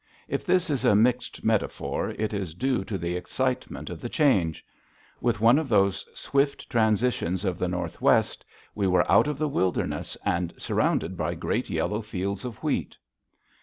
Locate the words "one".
5.39-5.59